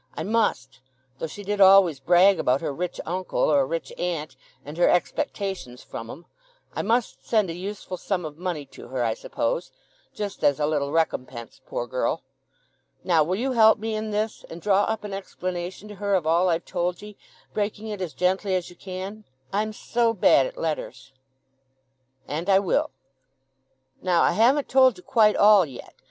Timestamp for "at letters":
20.47-21.13